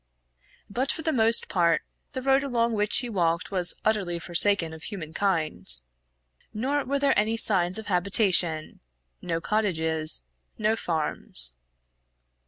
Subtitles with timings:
[0.67, 4.81] But for the most part the road along which he walked was utterly forsaken of
[4.85, 5.67] human kind.
[6.55, 8.79] Nor were there any signs of habitation
[9.21, 10.23] no cottages,
[10.57, 11.53] no farms.